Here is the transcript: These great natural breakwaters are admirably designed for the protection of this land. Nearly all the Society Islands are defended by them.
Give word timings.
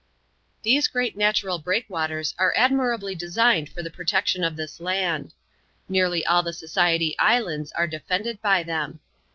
These 0.63 0.87
great 0.87 1.15
natural 1.15 1.59
breakwaters 1.59 2.33
are 2.39 2.55
admirably 2.57 3.13
designed 3.13 3.69
for 3.69 3.83
the 3.83 3.91
protection 3.91 4.43
of 4.43 4.55
this 4.55 4.79
land. 4.79 5.31
Nearly 5.87 6.25
all 6.25 6.41
the 6.41 6.53
Society 6.53 7.15
Islands 7.19 7.71
are 7.73 7.85
defended 7.85 8.41
by 8.41 8.63
them. 8.63 8.99